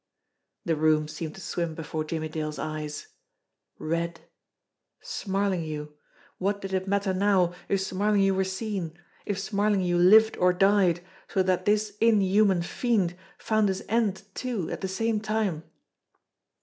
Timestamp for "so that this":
11.27-11.97